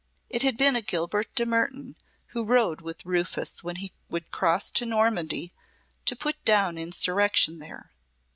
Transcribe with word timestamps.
It 0.31 0.41
had 0.41 0.57
been 0.57 0.75
a 0.75 0.81
Guilbert 0.81 1.35
de 1.35 1.45
Mertoun 1.45 1.95
who 2.29 2.43
rode 2.43 2.81
with 2.81 3.05
Rufus 3.05 3.63
when 3.63 3.75
he 3.75 3.91
would 4.09 4.31
cross 4.31 4.71
to 4.71 4.83
Normandy 4.83 5.53
to 6.05 6.15
put 6.15 6.43
down 6.43 6.79
insurrection 6.79 7.59
there. 7.59 7.91